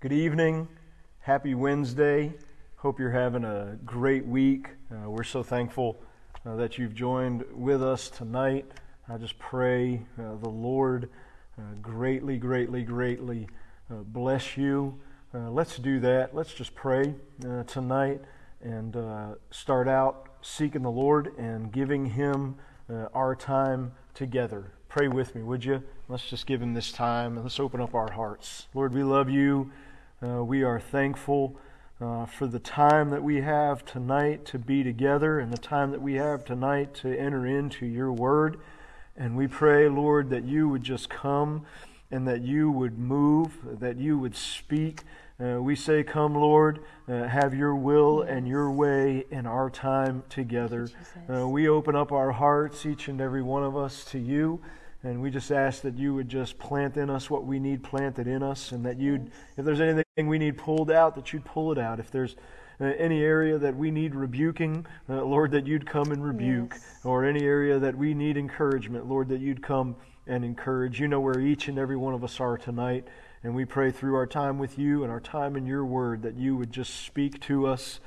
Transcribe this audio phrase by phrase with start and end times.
[0.00, 0.66] Good evening.
[1.18, 2.32] Happy Wednesday.
[2.76, 4.68] Hope you're having a great week.
[4.90, 6.02] Uh, we're so thankful
[6.46, 8.64] uh, that you've joined with us tonight.
[9.10, 11.10] I just pray uh, the Lord
[11.58, 13.46] uh, greatly, greatly, greatly
[13.90, 14.98] uh, bless you.
[15.34, 16.34] Uh, let's do that.
[16.34, 17.14] Let's just pray
[17.66, 18.22] tonight
[18.62, 18.96] and
[19.50, 22.56] start out seeking the Lord and giving Him
[23.12, 24.72] our time together.
[24.88, 25.82] Pray with me, would you?
[26.08, 28.66] Let's just give Him this time and let's open up our hearts.
[28.72, 29.70] Lord, we love you.
[30.22, 31.56] Uh, we are thankful
[31.98, 36.02] uh, for the time that we have tonight to be together and the time that
[36.02, 38.60] we have tonight to enter into your word.
[39.16, 41.64] And we pray, Lord, that you would just come
[42.10, 45.04] and that you would move, that you would speak.
[45.42, 50.22] Uh, we say, Come, Lord, uh, have your will and your way in our time
[50.28, 50.90] together.
[51.32, 54.60] Uh, we open up our hearts, each and every one of us, to you.
[55.02, 58.26] And we just ask that you would just plant in us what we need planted
[58.26, 61.72] in us, and that you'd, if there's anything we need pulled out, that you'd pull
[61.72, 61.98] it out.
[61.98, 62.36] If there's
[62.80, 66.74] uh, any area that we need rebuking, uh, Lord, that you'd come and rebuke.
[66.74, 67.00] Yes.
[67.04, 71.00] Or any area that we need encouragement, Lord, that you'd come and encourage.
[71.00, 73.08] You know where each and every one of us are tonight.
[73.42, 76.36] And we pray through our time with you and our time in your word that
[76.36, 78.00] you would just speak to us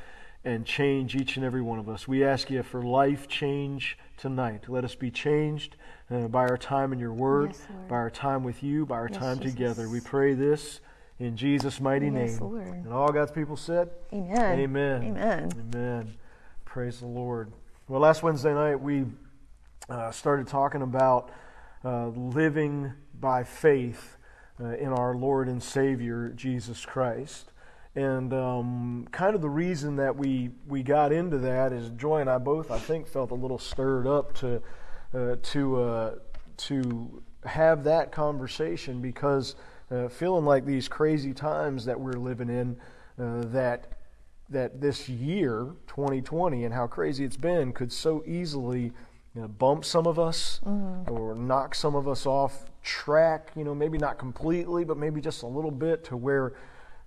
[0.46, 2.08] and change each and every one of us.
[2.08, 4.66] We ask you for life change tonight.
[4.68, 5.76] Let us be changed
[6.12, 9.10] uh, by our time in your word, yes, by our time with you, by our
[9.10, 9.54] yes, time Jesus.
[9.54, 9.90] together.
[9.90, 10.82] We pray this
[11.20, 12.40] in Jesus' mighty yes, name.
[12.40, 12.68] Lord.
[12.68, 14.60] And all God's people said, Amen.
[14.60, 15.04] Amen.
[15.04, 15.50] Amen.
[15.74, 16.14] Amen.
[16.66, 17.52] Praise the Lord.
[17.88, 19.06] Well, last Wednesday night we
[19.90, 21.30] uh, started talking about
[21.86, 24.18] uh, living by faith
[24.60, 27.53] uh, in our Lord and Savior Jesus Christ.
[27.96, 32.30] And um, kind of the reason that we, we got into that is Joy and
[32.30, 34.62] I both, I think, felt a little stirred up to
[35.14, 36.16] uh, to uh,
[36.58, 39.56] to have that conversation because
[39.92, 42.78] uh, feeling like these crazy times that we're living in,
[43.24, 43.88] uh, that
[44.50, 48.92] that this year 2020 and how crazy it's been could so easily
[49.36, 51.12] you know, bump some of us mm-hmm.
[51.12, 53.52] or knock some of us off track.
[53.56, 56.54] You know, maybe not completely, but maybe just a little bit to where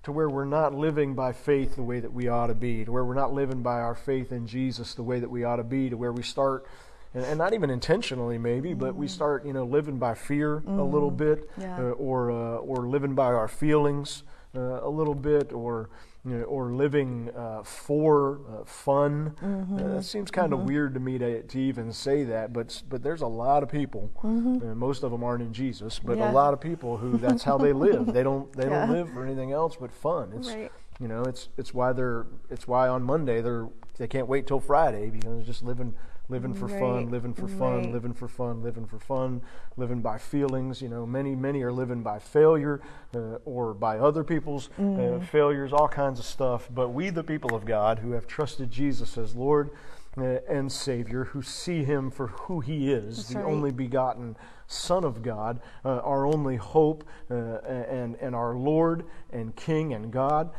[0.07, 2.93] to where we're not living by faith the way that we ought to be, to
[2.93, 5.65] where we're not living by our faith in Jesus the way that we ought to
[5.65, 6.65] be, to where we start
[7.13, 8.79] and, and not even intentionally maybe, mm-hmm.
[8.79, 9.15] but we mm-hmm.
[9.15, 10.79] start you know living by fear mm-hmm.
[10.79, 11.77] a little bit, yeah.
[11.77, 14.23] uh, or uh, or living by our feelings
[14.57, 15.91] a little bit, or
[16.27, 19.37] you know, or living uh, for uh, fun.
[19.41, 19.77] Mm-hmm.
[19.77, 20.69] Uh, that seems kind of mm-hmm.
[20.69, 24.11] weird to me to, to even say that, but but there's a lot of people.
[24.23, 24.77] Mm-hmm.
[24.77, 26.31] most of them aren't in Jesus, but yeah.
[26.31, 28.07] a lot of people who that's how they live.
[28.17, 28.87] They don't they yeah.
[28.87, 30.33] don't live for anything else but fun.
[30.37, 30.73] It's right.
[30.99, 33.69] you know it's it's why they're it's why on Monday they're
[33.99, 35.95] they can't wait till Friday because they're just living
[36.29, 36.81] living for right.
[36.81, 37.93] fun, living for fun, right.
[37.93, 39.41] living for fun, living for fun,
[39.77, 40.83] living by feelings.
[40.83, 42.81] You know, many, many are living by failure
[43.15, 45.23] uh, or by other people's uh, mm.
[45.23, 46.69] uh, failures, all kinds of stuff.
[46.73, 49.71] But we, the people of God who have trusted Jesus as Lord
[50.17, 53.47] uh, and Savior, who see Him for who He is, That's the right.
[53.47, 59.55] only begotten Son of God, uh, our only hope, uh, and, and our Lord and
[59.55, 60.51] King and God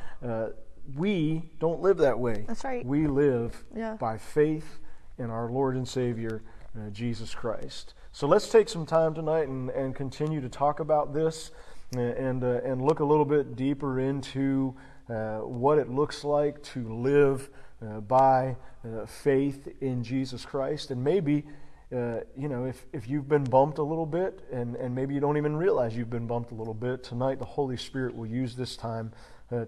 [0.95, 2.45] we don't live that way.
[2.47, 2.85] That's right.
[2.85, 3.95] We live yeah.
[3.95, 4.79] by faith
[5.17, 6.41] in our Lord and Savior,
[6.77, 7.93] uh, Jesus Christ.
[8.11, 11.51] So let's take some time tonight and, and continue to talk about this
[11.95, 14.75] uh, and, uh, and look a little bit deeper into
[15.09, 17.49] uh, what it looks like to live
[17.81, 20.91] uh, by uh, faith in Jesus Christ.
[20.91, 21.45] And maybe,
[21.91, 25.37] you know, if, if you've been bumped a little bit and, and maybe you don't
[25.37, 28.75] even realize you've been bumped a little bit, tonight the Holy Spirit will use this
[28.75, 29.11] time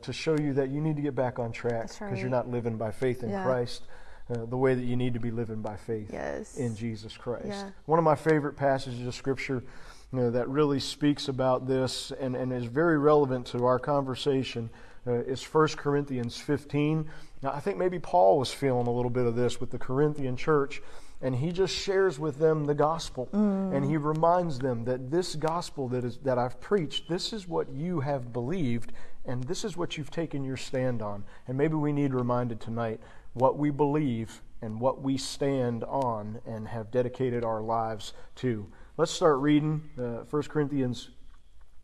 [0.01, 2.17] to show you that you need to get back on track because right.
[2.17, 3.43] you're not living by faith in yeah.
[3.43, 3.83] Christ
[4.29, 6.57] uh, the way that you need to be living by faith yes.
[6.57, 7.47] in Jesus Christ.
[7.47, 7.69] Yeah.
[7.85, 9.63] One of my favorite passages of Scripture
[10.11, 14.69] you know, that really speaks about this and, and is very relevant to our conversation
[15.07, 17.09] uh, is 1 Corinthians 15.
[17.41, 20.35] Now, I think maybe Paul was feeling a little bit of this with the Corinthian
[20.35, 20.81] church,
[21.21, 23.29] and he just shares with them the gospel.
[23.33, 23.75] Mm.
[23.75, 27.69] And he reminds them that this gospel that, is, that I've preached, this is what
[27.71, 28.91] you have believed,
[29.25, 31.23] and this is what you've taken your stand on.
[31.47, 32.99] And maybe we need reminded tonight
[33.33, 38.67] what we believe and what we stand on and have dedicated our lives to.
[38.97, 41.09] Let's start reading uh, 1 Corinthians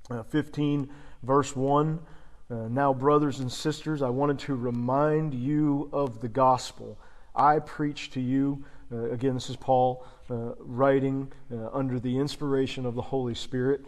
[0.09, 0.89] uh, 15,
[1.23, 1.99] verse 1.
[2.49, 6.99] Uh, now, brothers and sisters, I wanted to remind you of the gospel
[7.35, 8.63] I preach to you.
[8.91, 13.81] Uh, again, this is Paul uh, writing uh, under the inspiration of the Holy Spirit.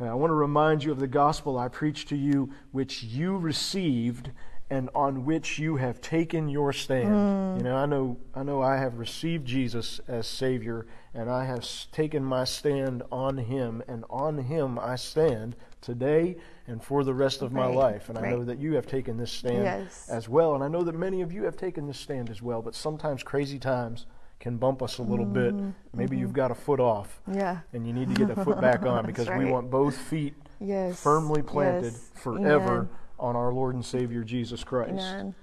[0.00, 4.30] I want to remind you of the gospel I preached to you, which you received
[4.70, 7.10] and on which you have taken your stand.
[7.10, 7.58] Mm.
[7.58, 11.66] You know, I know I know I have received Jesus as Savior and I have
[11.92, 17.42] taken my stand on him and on him I stand today and for the rest
[17.42, 18.08] of my life.
[18.08, 20.08] And I know that you have taken this stand Yes.
[20.08, 20.54] as well.
[20.54, 23.22] And I know that many of you have taken this stand as well, but sometimes
[23.22, 24.06] crazy times
[24.40, 25.54] can bump us a little bit.
[25.54, 25.70] Mm-hmm.
[25.94, 26.36] Maybe you've mm-hmm.
[26.36, 27.58] got a foot off Yeah.
[27.72, 31.00] and you need to get that foot back on because we want both feet Yes.
[31.00, 32.10] firmly planted yes.
[32.14, 32.88] forever Amen.
[33.18, 34.92] On our Lord and Savior Jesus Christ.
[34.92, 35.34] Amen.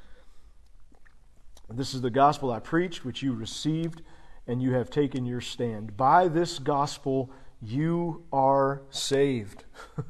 [1.69, 4.01] This is the gospel I preached, which you received,
[4.47, 5.95] and you have taken your stand.
[5.95, 7.31] By this gospel,
[7.62, 9.63] you are saved.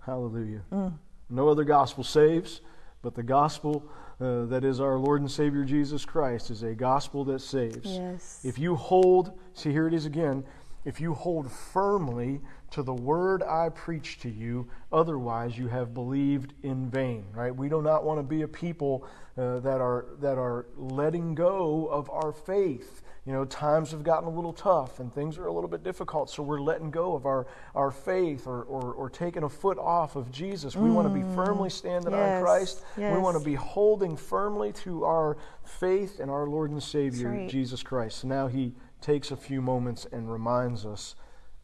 [0.00, 0.62] Hallelujah.
[0.72, 0.94] Mm.
[1.28, 2.60] No other gospel saves,
[3.02, 3.88] but the gospel
[4.20, 7.96] uh, that is our Lord and Savior Jesus Christ is a gospel that saves.
[7.96, 8.40] Yes.
[8.44, 10.44] If you hold, see, here it is again.
[10.84, 12.40] If you hold firmly
[12.74, 17.24] to the word I preach to you, otherwise you have believed in vain.
[17.32, 17.54] Right?
[17.54, 19.06] We do not want to be a people
[19.38, 23.02] uh, that are that are letting go of our faith.
[23.26, 26.28] You know, times have gotten a little tough and things are a little bit difficult,
[26.28, 30.14] so we're letting go of our, our faith or, or, or taking a foot off
[30.14, 30.76] of Jesus.
[30.76, 32.84] We want to be firmly standing on Yes, Christ.
[32.98, 37.48] We want to be holding firmly to our faith in our Lord and Savior, right.
[37.48, 38.18] Jesus Christ.
[38.18, 41.14] So now he takes a few moments and reminds us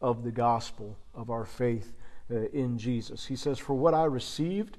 [0.01, 1.93] of the gospel of our faith
[2.31, 3.25] uh, in Jesus.
[3.27, 4.77] He says, For what I received,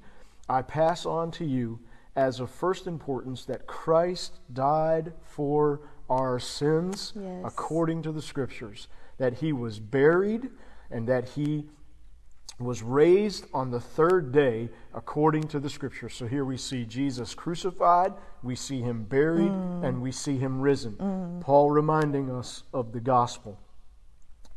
[0.49, 1.79] I pass on to you
[2.15, 7.41] as of first importance that Christ died for our sins Yes.
[7.45, 8.87] according to the Scriptures,
[9.17, 10.49] that he was buried,
[10.91, 11.65] and that he
[12.59, 16.13] was raised on the third day according to the scriptures.
[16.13, 21.39] So here we see Jesus crucified, we see him buried, and we see him risen.
[21.41, 23.59] Paul reminding us of the gospel.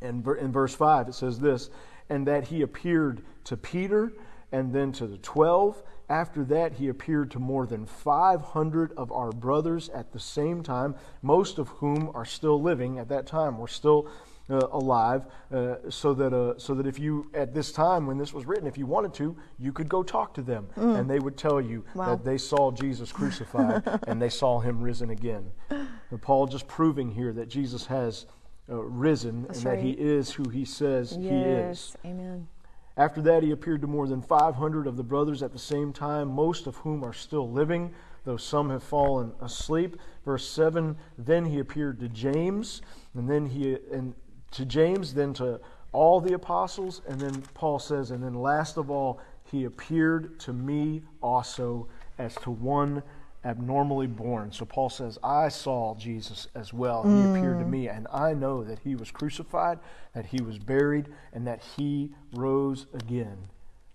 [0.01, 1.71] And in verse 5, it says this
[2.09, 4.13] And that he appeared to Peter
[4.53, 5.83] and then to the twelve.
[6.09, 10.95] After that, he appeared to more than 500 of our brothers at the same time,
[11.21, 13.59] most of whom are still living at that time.
[13.59, 14.07] We're still
[14.49, 18.33] uh, alive, uh, so that uh, so that if you at this time when this
[18.33, 21.37] was written, if you wanted to, you could go talk to them, and they would
[21.37, 22.15] tell you Wow.
[22.15, 25.51] that they saw Jesus crucified and they saw him risen again.
[25.71, 28.27] And Paul just proving here that Jesus has
[28.69, 31.95] uh, risen That's and that he is who he says he is.
[31.95, 31.97] Yes.
[32.05, 32.49] Amen.
[32.97, 36.29] After that, he appeared to more than 500 of the brothers at the same time,
[36.29, 37.93] most of whom are still living,
[38.25, 39.97] though some have fallen asleep.
[40.25, 42.81] Verse 7 Then he appeared to James,
[43.15, 44.15] and then he, and
[44.53, 45.61] to James, then to
[45.93, 50.53] all the apostles, and then Paul says, and then last of all, he appeared to
[50.53, 53.03] me also as to one
[53.47, 54.51] abnormally born.
[54.51, 57.05] So Paul says, I saw Jesus as well.
[57.05, 59.79] He appeared to me, and I know that he was crucified,
[60.15, 63.39] that he was buried, and that he rose again.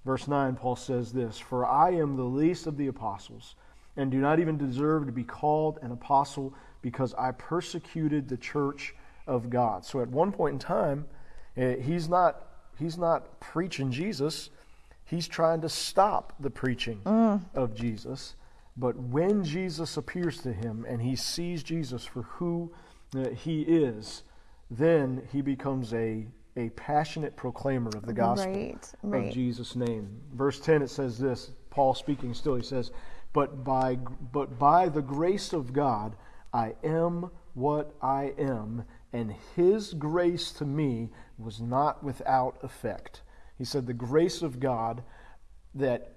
[0.06, 3.56] Verse 9, Paul says this For I am the least of the apostles,
[3.98, 8.96] and do not even deserve to be called an apostle because I persecuted the church
[9.28, 9.86] of God.
[9.86, 11.06] So at one point in time,
[11.58, 12.48] eh, he's not,
[12.80, 14.50] he's not preaching Jesus.
[15.04, 17.02] He's trying to stop the preaching
[17.54, 18.36] of Jesus.
[18.78, 22.72] But when Jesus appears to him and he sees Jesus for who
[23.16, 24.24] uh, he is,
[24.70, 26.26] then he becomes a,
[26.56, 29.28] a passionate proclaimer of the gospel Right, right.
[29.28, 30.22] of Jesus' name.
[30.34, 32.92] Verse 10 it says this, Paul speaking still, he says,
[33.34, 36.16] But by but by the grace of God
[36.54, 43.22] I am what I am, and his grace to me was not without effect.
[43.58, 45.04] He said the grace of God
[45.76, 46.14] that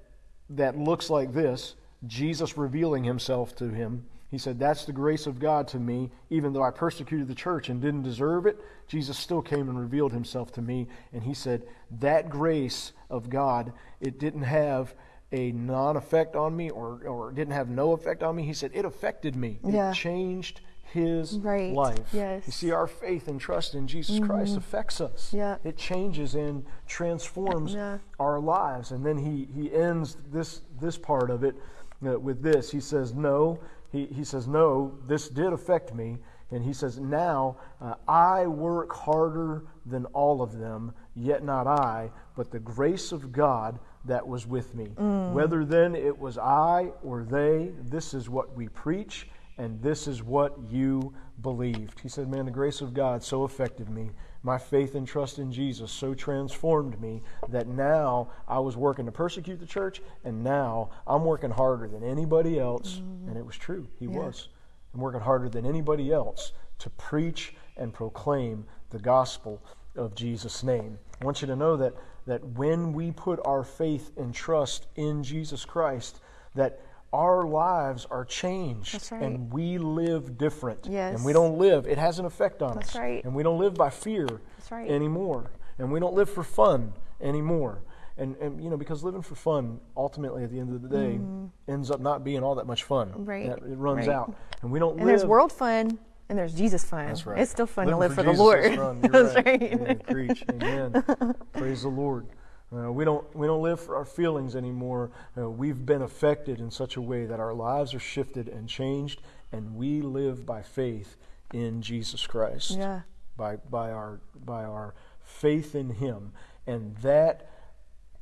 [0.51, 1.75] that looks like this
[2.07, 4.05] Jesus revealing himself to him.
[4.31, 6.11] He said, That's the grace of God to me.
[6.31, 10.13] Even though I persecuted the church and didn't deserve it, Jesus still came and revealed
[10.13, 10.89] himself to me.
[11.13, 11.63] And he said,
[12.01, 14.95] That grace of God, it didn't have
[15.31, 18.43] a non effect on me or, or didn't have no effect on me.
[18.45, 19.61] He said, It affected me.
[19.65, 19.91] Yeah.
[19.91, 20.61] It changed
[20.95, 21.73] his Right.
[21.73, 22.09] life.
[22.13, 22.45] Yes.
[22.47, 24.27] You see, our faith and trust in Jesus mm-hmm.
[24.27, 25.33] Christ affects us.
[25.33, 25.57] Yeah.
[25.65, 27.99] It changes and transforms Yeah.
[28.19, 28.93] our lives.
[28.93, 31.57] And then he, he ends this, this part of it
[32.05, 32.71] with this.
[32.71, 36.19] He says, No, he, he says, No, this did affect me.
[36.51, 42.11] And he says, Now uh, I work harder than all of them, yet not I,
[42.37, 44.85] but the grace of God that was with me.
[45.33, 50.23] Whether then it was I or they, this is what we preach, and this is
[50.23, 52.01] what you believed.
[52.01, 54.11] He said, Man, the grace of God so affected me.
[54.43, 59.13] My faith and trust in Jesus so transformed me that now I was working to
[59.13, 62.97] persecute the church, and now I'm working harder than anybody else.
[62.97, 63.29] Mm-hmm.
[63.29, 64.49] And it was true, he was.
[64.93, 69.63] I'm working harder than anybody else to preach and proclaim the gospel
[69.97, 70.99] of Jesus' name.
[71.21, 71.95] I want you to know that,
[72.27, 76.21] that when we put our faith and trust in Jesus Christ,
[76.55, 76.81] that
[77.15, 79.23] our lives are changed That's right.
[79.23, 80.87] and we live different.
[80.91, 81.15] Yes.
[81.15, 82.97] And we don't live, it has an effect on That's us.
[82.97, 83.25] right.
[83.25, 84.27] And we don't live by fear
[84.71, 84.91] right.
[84.91, 85.53] anymore.
[85.79, 87.83] And we don't live for fun anymore.
[88.17, 91.21] And, and you know, because living for fun ultimately at the end of the day
[91.69, 93.09] ends up not being all that much fun.
[93.09, 93.25] Mm-hmm.
[93.25, 93.47] Right.
[93.47, 94.35] It, it runs out.
[94.63, 95.07] And we don't And live.
[95.07, 97.07] there's world fun and there's Jesus fun.
[97.07, 97.39] That's right.
[97.41, 98.65] It's still fun to live for, the Jesus Lord.
[98.65, 99.01] is fun.
[99.03, 99.47] You're That's right.
[99.47, 99.63] right.
[99.63, 99.99] Amen.
[100.09, 100.45] Preach.
[100.51, 101.05] Amen.
[101.53, 102.27] Praise the Lord.
[102.73, 105.11] Uh, we don't we don't live for our feelings anymore.
[105.37, 109.21] Uh, we've been affected in such a way that our lives are shifted and changed,
[109.53, 111.17] and we live by faith
[111.53, 112.73] in Jesus Christ.
[112.73, 113.03] Yeah.
[113.37, 116.33] By by our by our faith in Him,
[116.67, 117.51] and that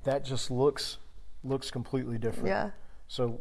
[0.05, 0.99] that just looks
[1.45, 2.49] looks completely different.
[2.49, 2.71] Yeah.
[3.09, 3.41] So,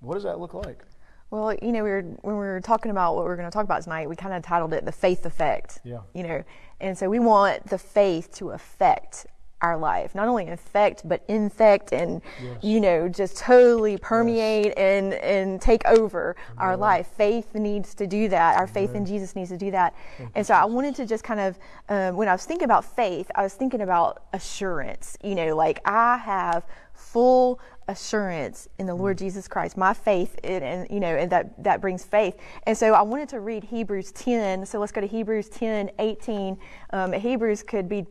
[0.00, 0.84] what does that look like?
[1.30, 3.54] Well, you know, we were when we were talking about what we are going to
[3.54, 6.00] talk about tonight, we kind of titled it "The Faith Effect." Yeah.
[6.14, 6.44] You know,
[6.80, 9.26] and so we want the faith to affect
[9.62, 12.62] our life, not only infect but infect, and Yes.
[12.62, 17.06] you know, just totally permeate and and take over our life.
[17.06, 18.58] Faith needs to do that.
[18.58, 19.94] Our faith in Jesus needs to do that.
[20.34, 21.58] and so I wanted to just kind of,
[21.88, 25.16] um, when I was thinking about faith, I was thinking about assurance.
[25.22, 29.76] You know, like I have full assurance in the Lord Jesus Christ.
[29.76, 32.36] My faith, in, and you know, and that that brings faith.
[32.64, 34.66] And so I wanted to read Hebrews 10.
[34.66, 36.58] So let's go to Hebrews 10, 18.
[36.92, 38.06] Um, Hebrews could be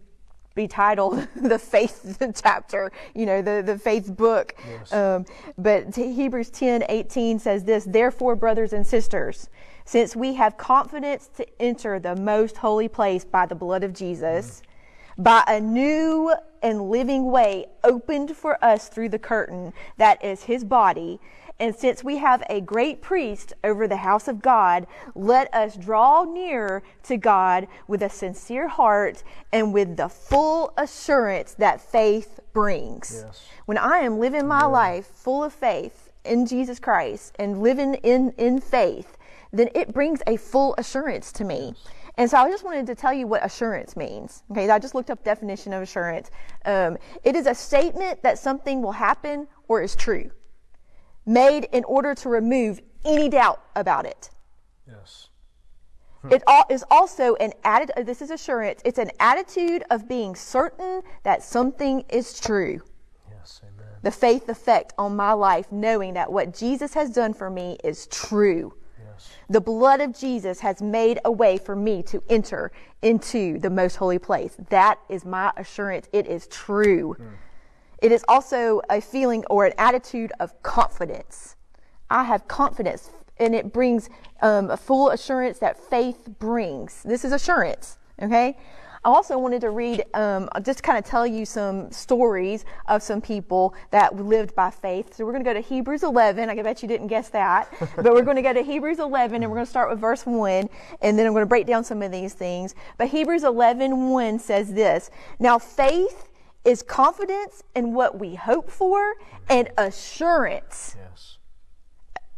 [0.55, 4.55] be titled the faith chapter, you know, the, the faith book.
[4.67, 4.93] Yes.
[4.93, 5.25] Um,
[5.57, 9.49] but Hebrews 10, 18 says this, therefore, brothers and sisters,
[9.85, 14.63] since we have confidence to enter the most holy place by the blood of Jesus,
[15.17, 20.63] by a new and living way opened for us through the curtain that is his
[20.63, 21.19] body.
[21.59, 26.25] And since we have a great priest over the house of God, let us draw
[26.25, 33.23] near to God with a sincere heart and with the full assurance that faith brings.
[33.25, 33.47] Yes.
[33.65, 38.31] When I am living my life full of faith in Jesus Christ and living in,
[38.37, 39.17] in faith,
[39.53, 41.73] then it brings a full assurance to me.
[42.17, 44.43] And so I just wanted to tell you what assurance means.
[44.51, 46.31] Okay, I just looked up definition of assurance.
[46.65, 50.31] Um, it is a statement that something will happen or is true,
[51.25, 54.29] made in order to remove any doubt about it.
[54.87, 55.29] Yes.
[56.21, 56.33] Hmm.
[56.33, 58.81] It al- is also an added, uh, This is assurance.
[58.85, 62.81] It's an attitude of being certain that something is true.
[63.29, 63.61] Yes.
[63.63, 63.87] Amen.
[64.01, 68.07] The faith effect on my life, knowing that what Jesus has done for me is
[68.07, 68.73] true.
[68.99, 69.29] Yes.
[69.49, 73.95] The blood of Jesus has made a way for me to enter into the most
[73.95, 74.55] holy place.
[74.69, 76.07] That is my assurance.
[76.11, 77.13] It is true.
[77.13, 77.27] Hmm.
[78.05, 81.55] It is also a feeling or an attitude of confidence.
[82.07, 83.09] I have confidence,
[83.39, 84.11] and it brings
[84.43, 87.01] um, a full assurance that faith brings.
[87.01, 88.59] This is assurance, okay?
[89.03, 93.21] I also wanted to read, um, just kind of tell you some stories of some
[93.21, 95.15] people that lived by faith.
[95.15, 96.47] So we're going to go to Hebrews 11.
[96.47, 99.51] I bet you didn't guess that, but we're going to go to Hebrews 11 and
[99.51, 100.69] we're going to start with verse 1,
[101.01, 102.75] and then I'm going to break down some of these things.
[102.99, 105.09] But Hebrews 11 1 says this
[105.39, 106.24] Now faith
[106.65, 109.13] is confidence in what we hope for
[109.49, 111.37] and assurance Yes.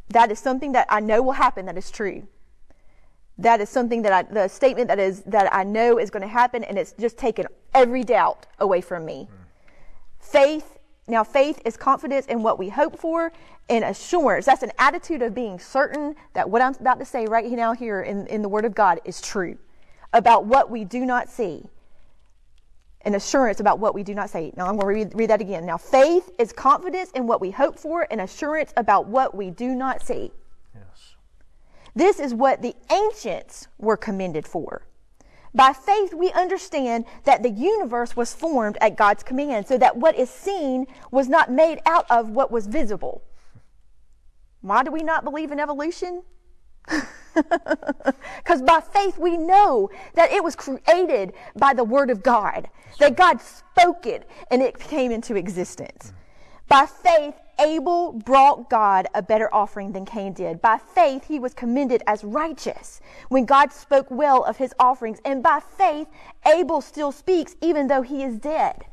[0.10, 2.28] that is something that I know will happen that is true.
[3.40, 6.28] That is something that I, the statement that is, that I know is going to
[6.28, 9.28] happen and it's just taken every doubt away from me.
[9.30, 9.44] Hmm.
[10.20, 13.32] Faith, now faith is confidence in what we hope for
[13.70, 14.46] and assurance.
[14.46, 18.02] That's an attitude of being certain that what I'm about to say right now here
[18.02, 19.58] in, in the Word of God is true
[20.14, 21.66] about what we do not see.
[23.02, 24.52] An assurance about what we do not see.
[24.58, 25.66] Now I'm going to read, read that again.
[25.66, 29.76] Now faith is confidence in what we hope for and assurance about what we do
[29.76, 30.32] not see.
[30.76, 31.16] Yes.
[31.96, 34.84] This is what the ancients were commended for.
[35.54, 40.16] By faith, we understand that the universe was formed at God's command, so that what
[40.16, 43.24] is seen was not made out of what was visible.
[44.62, 46.24] Why do we not believe in evolution?
[48.38, 53.16] Because by faith, we know that it was created by the Word of God, that
[53.16, 56.14] God spoke it and it came into existence.
[56.68, 60.62] By faith, Abel brought God a better offering than Cain did.
[60.62, 65.20] By faith, he was commended as righteous when God spoke well of his offerings.
[65.24, 66.08] And by faith,
[66.46, 68.86] Abel still speaks even though he is dead.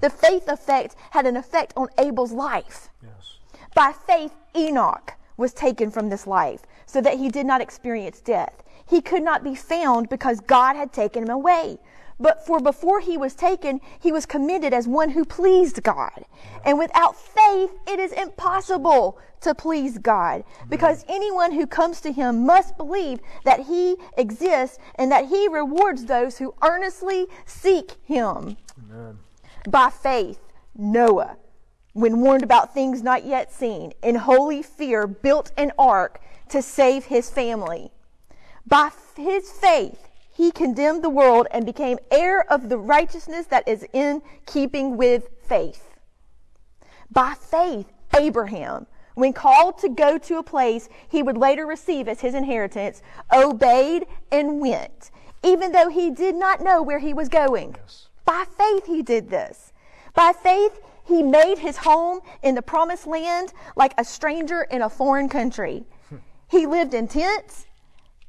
[0.00, 2.88] The faith effect had an effect on Abel's life.
[3.02, 3.36] Yes.
[3.74, 8.62] By faith, Enoch was taken from this life so that he did not experience death.
[8.86, 11.78] He could not be found because God had taken him away.
[12.20, 16.26] But for before he was taken, he was commended as one who pleased God.
[16.64, 22.44] And without faith, it is impossible to please God because anyone who comes to him
[22.44, 28.58] must believe that he exists and that he rewards those who earnestly seek him.
[28.78, 29.18] Amen.
[29.66, 30.40] By faith,
[30.76, 31.38] Noah
[31.92, 37.06] when warned about things not yet seen, in holy fear built an ark to save
[37.06, 37.90] his family.
[38.66, 43.86] By his faith, he condemned the world and became heir of the righteousness that is
[43.92, 45.90] in keeping with faith.
[47.10, 52.20] By faith, Abraham, when called to go to a place he would later receive as
[52.20, 55.10] his inheritance, obeyed and went,
[55.42, 57.74] even though he did not know where he was going.
[57.76, 58.08] Yes.
[58.24, 59.72] By faith, he did this.
[60.14, 60.80] By faith,
[61.10, 65.84] he made his home in the promised land like a stranger in a foreign country.
[66.48, 67.66] he lived in tents,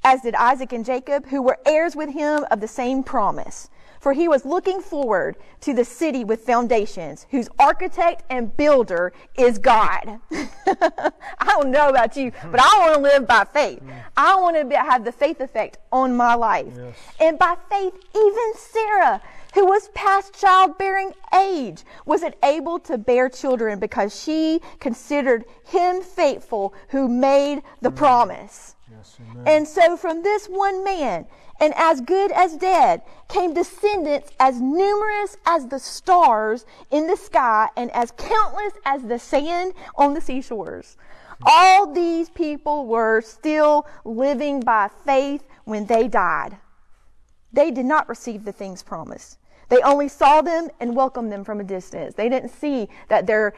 [0.03, 3.69] as did Isaac and Jacob, who were heirs with him of the same promise.
[3.99, 9.59] For he was looking forward to the city with foundations, whose architect and builder is
[9.59, 10.19] God.
[10.31, 11.11] I
[11.45, 13.79] don't know about you, but I want to live by faith.
[14.17, 16.73] I want to have the faith effect on my life.
[16.75, 16.95] Yes.
[17.19, 19.21] And by faith, even Sarah,
[19.53, 26.73] who was past childbearing age, was able to bear children because she considered him faithful
[26.89, 27.95] who made the mm.
[27.95, 28.75] promise.
[28.89, 29.17] Yes.
[29.45, 31.25] And so from this one man,
[31.59, 37.69] and as good as dead, came descendants as numerous as the stars in the sky
[37.77, 40.97] and as countless as the sand on the seashores.
[40.97, 41.43] Mm.
[41.45, 46.57] All these people were still living by faith when they died.
[47.53, 49.37] They did not receive the things promised.
[49.71, 52.13] They only saw them and welcomed them from a distance.
[52.13, 53.53] They didn't see that their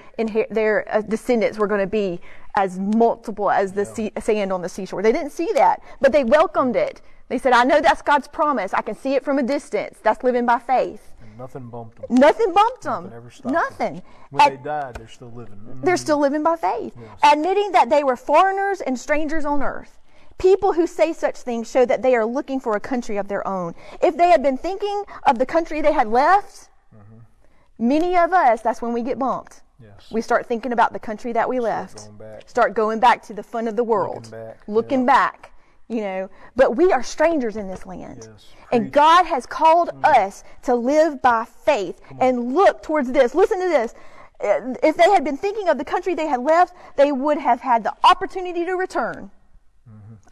[0.51, 2.21] their uh, descendants were going to be
[2.55, 5.01] as multiple as the sea- sand on the seashore.
[5.01, 7.01] They didn't see that, but they welcomed it.
[7.29, 8.75] They said, "I know that's God's promise.
[8.75, 9.97] I can see it from a distance.
[10.03, 12.05] That's living by faith." And nothing bumped them.
[12.11, 13.09] Nothing bumped them.
[13.09, 14.01] Nothing stopped them.
[14.29, 15.55] When Ad- they died, they're still living.
[15.55, 15.83] Mm.
[15.83, 19.97] they're still living by faith, admitting that they were foreigners and strangers on earth.
[20.43, 23.47] People who say such things show that they are looking for a country of their
[23.47, 23.73] own.
[24.01, 27.87] If they had been thinking of the country they had left, mm-hmm.
[27.87, 29.61] many of us, that's when we get bumped.
[29.81, 30.11] Yes.
[30.11, 32.07] We start thinking about the country that we left.
[32.07, 32.49] going back.
[32.49, 34.29] Start going back to the fun of the world.
[34.31, 35.05] back, Looking yeah.
[35.05, 35.53] back,
[35.87, 36.29] you know.
[36.57, 38.27] But we are strangers in this land.
[38.29, 38.91] Yes, And.
[38.91, 40.03] God has called mm.
[40.03, 43.33] us to live by faith and look towards this.
[43.33, 43.93] Listen to this.
[44.41, 47.85] If they had been thinking of the country they had left, they would have had
[47.85, 49.31] the opportunity to return.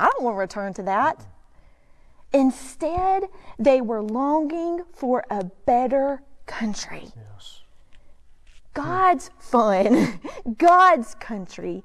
[0.02, 1.26] I don't want to return to that.
[2.34, 3.26] Instead,
[3.60, 7.12] they were longing for a better country.
[7.16, 7.62] Yes.
[8.74, 10.20] God's fun,
[10.58, 11.84] God's country,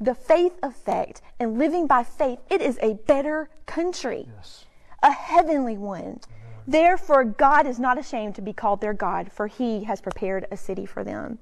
[0.00, 4.64] the faith effect, and living by faith, it is a better country, Yes.
[5.02, 6.20] a heavenly one.
[6.66, 10.56] Therefore, God is not ashamed to be called their God, for he has prepared a
[10.56, 11.38] city for them.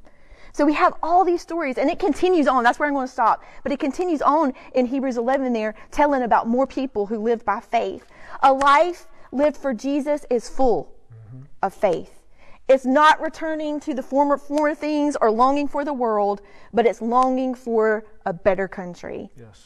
[0.59, 2.65] So we have all these stories, and it continues on.
[2.65, 3.45] That's where I'm going to stop.
[3.63, 7.61] But it continues on in Hebrews 11 there, telling about more people who lived by
[7.61, 8.05] faith.
[8.43, 11.45] A life lived for Jesus is full mm-hmm.
[11.63, 12.25] of faith.
[12.67, 16.43] It's not returning to the former, former things or longing for the world,
[16.75, 19.65] but it's longing for a better country Yes.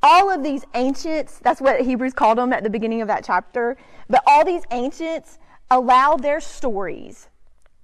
[0.00, 3.76] all of these ancients, that's what Hebrews called them at the beginning of that chapter,
[4.08, 5.40] but all these ancients
[5.72, 7.28] allowed their stories,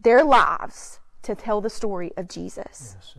[0.00, 2.96] their lives, to tell the story of Jesus.
[2.98, 3.14] Yes.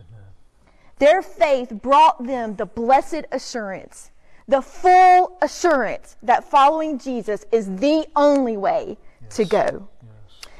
[0.98, 4.10] Their faith brought them the blessed assurance,
[4.48, 8.96] the full assurance that following Jesus is the only way
[9.30, 9.88] to go.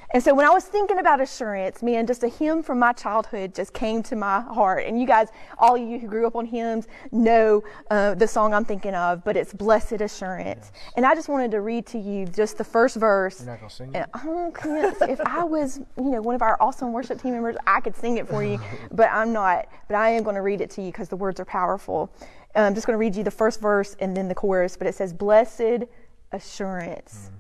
[0.09, 0.15] Yes.
[0.15, 3.55] And so when I was thinking about assurance, man, just a hymn from my childhood
[3.55, 4.87] just came to my heart.
[4.87, 8.55] And you guys, all of you who grew up on hymns, know uh, the song
[8.55, 10.73] I'm thinking of, but it's Blessed Assurance.
[10.97, 13.41] And I just wanted to read to you just the first verse.
[13.41, 14.07] You're not gonna sing it.
[14.25, 17.81] oh, Clint, if I was, you know, one of our awesome worship team members, I
[17.81, 18.59] could sing it for you,
[18.91, 19.69] but I'm not.
[19.89, 22.11] But I am going to read it to you because the words are powerful.
[22.55, 24.77] Uh, I'm just going to read you the first verse and then the chorus.
[24.77, 25.85] But it says, "Blessed
[26.33, 27.31] assurance,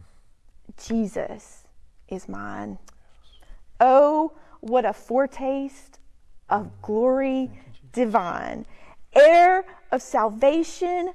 [0.76, 1.57] Jesus
[2.08, 2.78] is mine.
[3.80, 5.98] Oh, what a foretaste
[6.48, 7.50] of glory
[7.92, 8.66] divine,
[9.14, 11.12] heir of salvation,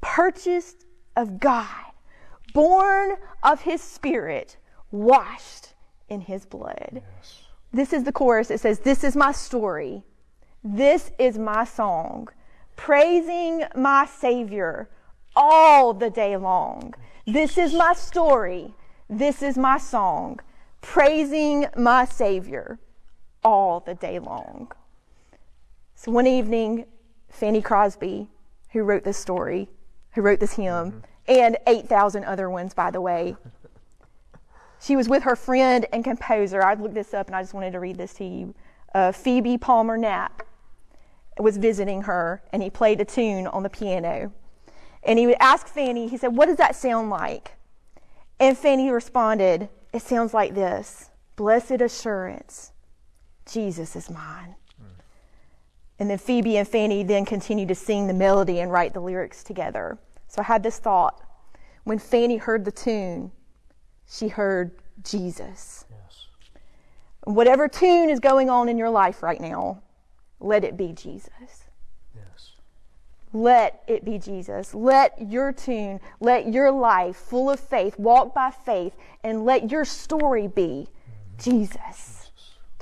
[0.00, 0.84] purchased
[1.16, 1.92] of God,
[2.52, 4.56] born of his spirit,
[4.90, 5.74] washed
[6.08, 7.02] in his blood.
[7.16, 7.42] Yes.
[7.72, 8.50] This is the chorus.
[8.50, 10.02] It says, This is my story.
[10.64, 12.28] This is my song,
[12.74, 14.88] praising my Savior
[15.36, 16.94] all the day long.
[17.26, 18.74] This is my story.
[19.08, 20.40] This is my song,
[20.80, 22.80] praising my Savior
[23.44, 24.72] all the day long.
[25.94, 26.86] So one evening,
[27.28, 28.28] Fanny Crosby,
[28.72, 29.68] who wrote this story,
[30.14, 33.36] who wrote this hymn, and 8,000 other ones, by the way,
[34.80, 36.60] she was with her friend and composer.
[36.62, 38.54] I looked this up and I just wanted to read this to you.
[38.92, 40.42] Uh, Phoebe Palmer Knapp
[41.38, 44.32] was visiting her and he played a tune on the piano.
[45.04, 47.52] And he would ask Fanny, he said, What does that sound like?
[48.38, 52.72] And Fanny responded, It sounds like this Blessed assurance,
[53.50, 54.54] Jesus is mine.
[54.80, 55.02] Mm.
[55.98, 59.42] And then Phoebe and Fanny then continued to sing the melody and write the lyrics
[59.42, 59.98] together.
[60.28, 61.22] So I had this thought.
[61.84, 63.30] When Fanny heard the tune,
[64.08, 64.72] she heard
[65.02, 65.84] Jesus.
[65.90, 66.26] Yes.
[67.24, 69.82] Whatever tune is going on in your life right now,
[70.40, 71.65] let it be Jesus.
[73.26, 73.34] Yes.
[73.34, 74.74] Let it be Jesus.
[74.74, 79.84] Let your tune, let your life full of faith, walk by faith, and let your
[79.84, 80.88] story be
[81.38, 82.30] Jesus.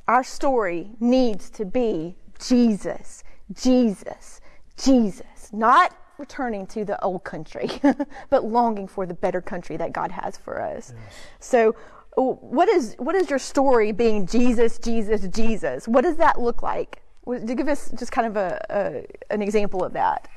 [0.07, 4.41] Our story needs to be Jesus, Jesus,
[4.77, 5.51] Jesus.
[5.53, 7.71] Not returning to the old country,
[8.31, 10.93] but longing for the better country that God has for us.
[11.41, 11.75] So,
[12.17, 15.89] what is what is your story being Jesus, Jesus, Jesus?
[15.89, 17.03] What does that look like?
[17.27, 20.29] You give us just kind of a, a an example of that?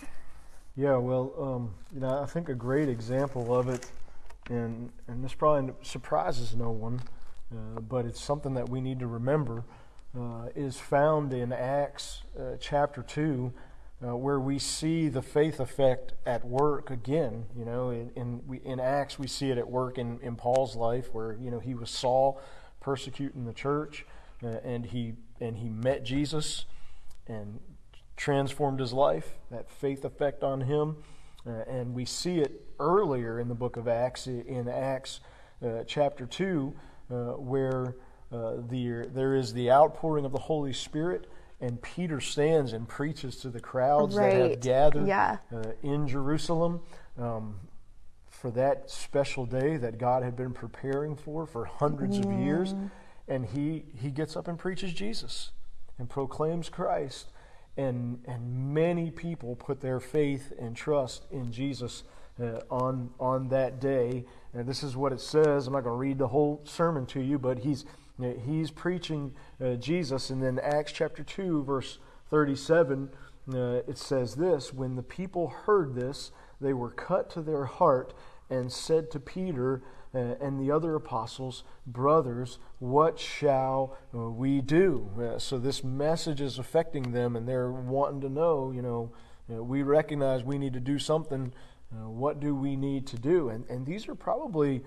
[0.75, 3.91] Yeah, well, um, you know, I think a great example of it,
[4.49, 7.01] and and this probably surprises no one,
[7.51, 9.63] uh, but it's something that we need to remember,
[10.17, 13.51] uh, is found in Acts uh, chapter two,
[14.05, 17.45] uh, where we see the faith effect at work again.
[17.57, 20.75] You know, in in, we, in Acts we see it at work in, in Paul's
[20.75, 22.39] life, where you know he was Saul,
[22.79, 24.05] persecuting the church,
[24.43, 26.65] uh, and he and he met Jesus,
[27.27, 27.59] and
[28.15, 29.37] transformed his life.
[29.51, 30.97] That faith effect on him,
[31.45, 35.19] uh, and we see it earlier in the book of Acts, in Acts
[35.65, 36.73] uh, chapter two,
[37.11, 37.95] uh, where
[38.29, 41.27] the there is the outpouring of the Holy Spirit
[41.59, 44.33] and Peter stands and preaches to the crowds right.
[44.33, 45.37] that have gathered yeah.
[45.53, 46.81] uh, in Jerusalem
[47.17, 47.55] um,
[48.29, 52.75] for that special day that God had been preparing for for hundreds of years.
[53.27, 55.51] And he, he gets up and preaches Jesus
[55.97, 57.27] and proclaims Christ.
[57.75, 62.03] And, and many people put their faith and trust in Jesus
[62.41, 64.25] uh, on, on that day.
[64.53, 65.67] And this is what it says.
[65.67, 67.85] I'm not going to read the whole sermon to you, but he's
[68.45, 69.33] He's preaching
[69.63, 73.09] uh, Jesus, and then Acts chapter 2, verse 37,
[73.53, 73.57] uh,
[73.87, 78.13] it says this When the people heard this, they were cut to their heart
[78.49, 85.09] and said to Peter uh, and the other apostles, Brothers, what shall uh, we do?
[85.19, 89.11] Uh, so this message is affecting them, and they're wanting to know, you know,
[89.51, 91.53] uh, we recognize we need to do something.
[91.89, 93.49] what do we need to do?
[93.49, 94.83] And, and these are probably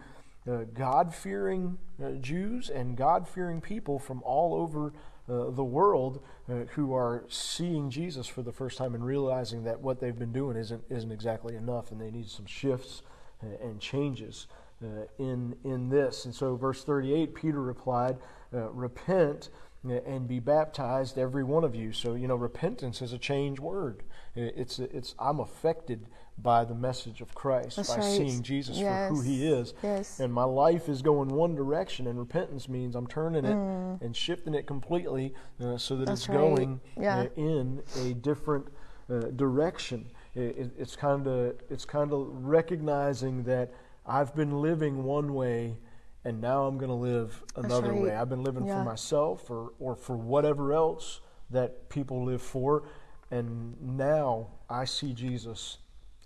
[0.49, 4.93] uh, God fearing uh, Jews and God fearing people from all over
[5.29, 9.81] uh, the world uh, who are seeing Jesus for the first time and realizing that
[9.81, 13.03] what they've been doing isn't, isn't exactly enough and they need some shifts
[13.43, 14.70] uh, and changes uh,
[15.19, 16.25] in, in this.
[16.25, 18.17] And so, verse 38, Peter replied,
[18.53, 19.51] Repent
[19.83, 21.93] and be baptized, every one of you.
[21.93, 24.03] So, you know, repentance is a change word.
[24.35, 26.07] It's, it's I'm affected
[26.39, 28.05] by the message of Christ, That's by right.
[28.17, 29.09] seeing Jesus yes.
[29.11, 29.75] for who He is.
[29.83, 30.21] Yes.
[30.21, 34.01] And my life is going one direction, and repentance means I'm turning it Mm.
[34.01, 36.39] and shifting it completely uh, so that That's it's right.
[36.39, 37.21] going Yeah.
[37.21, 38.69] uh, in a different
[39.11, 40.07] uh, direction.
[40.35, 43.73] It, it, it's kind of it's kind of recognizing that
[44.11, 45.77] I've been living one way.
[46.23, 48.03] And now I'm going to live another right.
[48.03, 48.15] way.
[48.15, 48.81] I've been living Yeah.
[48.81, 52.83] for myself or, or for whatever else that people live for.
[53.31, 55.79] And now I see Jesus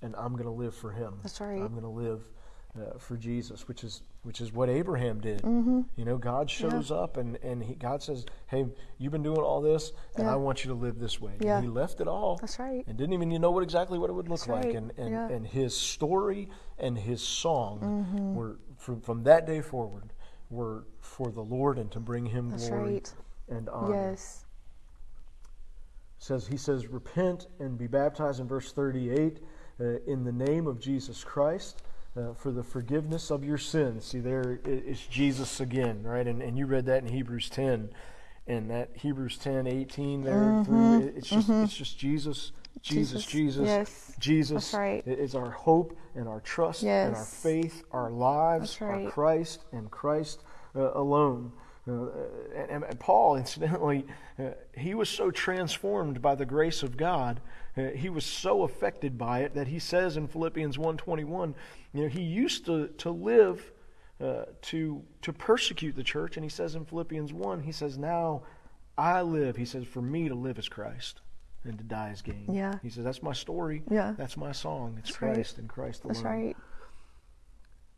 [0.02, 1.20] and I'm going to live for him.
[1.22, 1.60] That's right.
[1.60, 2.28] I'm going to live
[2.76, 5.42] uh, for Jesus, which is which is what Abraham did.
[5.42, 5.82] Mm-hmm.
[5.96, 8.66] You know, God shows up and and he, God says, "Hey,
[8.98, 10.32] you've been doing all this, and Yeah.
[10.32, 11.56] I want you to live this way." Yeah.
[11.58, 12.38] And he left it all.
[12.40, 12.82] That's right.
[12.88, 14.64] And didn't even you know what exactly what it would look That's like.
[14.64, 14.74] right.
[14.74, 15.28] And and, Yeah.
[15.28, 18.34] and his story and his song Mm-hmm.
[18.34, 20.12] were from from that day forward
[20.50, 23.14] were for the Lord and to bring Him That's glory right.
[23.48, 24.44] and honor Yes.
[26.18, 29.38] says he says repent and be baptized in verse 38
[29.80, 31.82] uh, in the name of jesus christ
[32.16, 36.56] uh, for the forgiveness of your sins see there it's jesus again right and, and
[36.56, 37.90] you read that in hebrews 10
[38.46, 43.26] and that hebrews 10 18 there through it- it's just it's just jesus jesus Jesus.
[43.26, 44.12] jesus Yes.
[44.18, 45.06] jesus right.
[45.06, 50.42] is our hope and our trust and our faith our lives are christ and christ
[50.76, 51.52] uh, alone
[51.86, 52.06] uh,
[52.56, 54.06] and, and Paul, incidentally,
[54.38, 57.40] uh, he was so transformed by the grace of God,
[57.76, 61.54] uh, he was so affected by it that he says in Philippians 1.21,
[61.92, 63.72] you know, he used to, to live
[64.20, 68.42] uh, to, to persecute the church, and he says in Philippians 1, he says, now
[68.96, 71.20] I live, he says, for me to live is Christ
[71.64, 72.46] and to die is gain.
[72.52, 72.74] Yeah.
[72.82, 73.82] He says, that's my story.
[73.90, 74.14] Yeah.
[74.16, 74.96] That's my song.
[74.98, 75.34] It's That's right.
[75.34, 76.14] Christ and Christ alone.
[76.14, 76.56] That's right.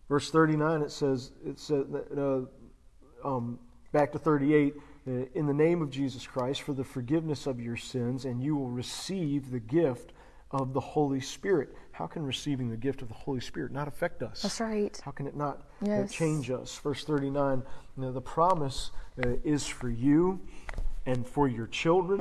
[0.09, 1.85] Verse 39, it says, it says
[2.17, 2.41] uh,
[3.25, 3.59] um,
[3.93, 7.77] back to 38, uh, in the name of Jesus Christ for the forgiveness of your
[7.77, 10.13] sins, and you will receive the gift
[10.53, 11.75] of the Holy Spirit.
[11.91, 14.43] How can receiving the gift of the Holy Spirit not affect us?
[14.43, 15.01] That's right.
[15.05, 16.13] How can it not uh, Yes.
[16.13, 16.77] change us?
[16.79, 17.63] Verse 39,
[17.97, 18.93] you know, the promise
[19.25, 20.41] uh, is for you
[21.07, 22.21] and for your children,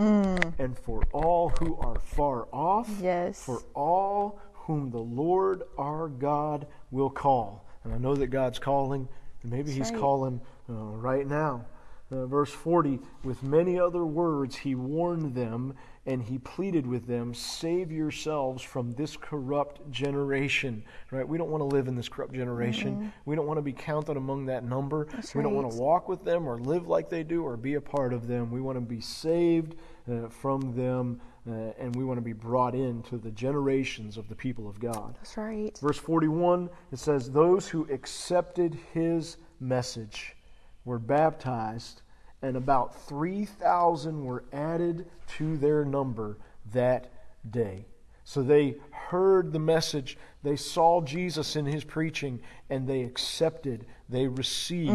[0.59, 3.43] and for all who are far off, Yes.
[3.43, 7.65] for all whom the Lord our God will call.
[7.83, 9.07] And I know that God's calling,
[9.43, 9.99] and maybe He's right.
[9.99, 11.65] calling uh, right now.
[12.11, 15.75] Uh, verse 40 With many other words he warned them,
[16.07, 20.83] and he pleaded with them, Save yourselves from this corrupt generation.
[21.11, 21.27] Right?
[21.27, 23.11] We don't want to live in this corrupt generation.
[23.25, 25.07] We don't want to be counted among that number.
[25.11, 27.75] That's we don't want to walk with them or live like they do or be
[27.75, 28.51] a part of them.
[28.51, 29.75] We want to be saved
[30.11, 34.35] uh, from them, uh, and we want to be brought into the generations of the
[34.35, 35.15] people of God.
[35.15, 35.77] That's right.
[35.79, 40.35] Verse 41, it says, Those who accepted his message
[40.83, 42.03] were baptized,
[42.45, 46.37] and about 3,000 were added to their number
[46.73, 47.11] that
[47.49, 47.85] day.
[48.23, 54.27] So they heard the message, they saw Jesus in his preaching, and they accepted, they
[54.27, 54.91] received